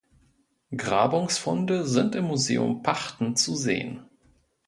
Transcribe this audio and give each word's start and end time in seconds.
Grabungsfunde 0.75 1.85
sind 1.85 2.15
im 2.15 2.25
Museum 2.25 2.81
Pachten 2.81 3.35
zu 3.35 3.53
sehen. 3.55 4.03